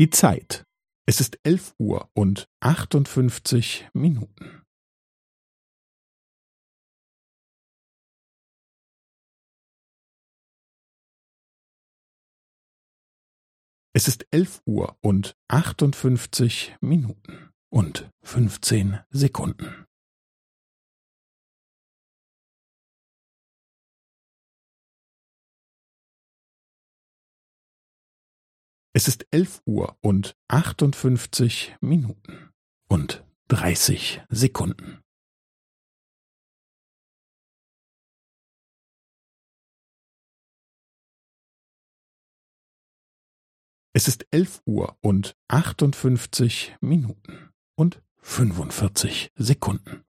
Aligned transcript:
Die 0.00 0.08
Zeit. 0.08 0.64
Es 1.06 1.20
ist 1.20 1.38
elf 1.42 1.74
Uhr 1.78 2.10
und 2.14 2.48
achtundfünfzig 2.60 3.86
Minuten. 3.92 4.62
Es 13.92 14.08
ist 14.08 14.26
elf 14.30 14.62
Uhr 14.64 14.96
und 15.02 15.36
achtundfünfzig 15.48 16.74
Minuten 16.80 17.50
und 17.68 18.10
fünfzehn 18.22 19.00
Sekunden. 19.10 19.84
Es 29.00 29.08
ist 29.08 29.26
elf 29.30 29.62
Uhr 29.64 29.96
und 30.02 30.36
achtundfünfzig 30.48 31.74
Minuten 31.80 32.50
und 32.86 33.24
dreißig 33.48 34.20
Sekunden. 34.28 35.00
Es 43.94 44.06
ist 44.06 44.26
elf 44.32 44.60
Uhr 44.66 44.98
und 45.00 45.34
achtundfünfzig 45.48 46.76
Minuten 46.82 47.54
und 47.76 48.02
fünfundvierzig 48.18 49.32
Sekunden. 49.34 50.04